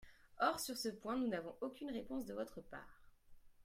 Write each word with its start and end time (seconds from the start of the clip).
Or 0.39 0.59
sur 0.59 0.75
ce 0.77 0.89
point 0.89 1.15
nous 1.15 1.27
n’avons 1.27 1.53
aucune 1.61 1.91
réponse 1.91 2.25
de 2.25 2.33
votre 2.33 2.59
part. 2.59 3.03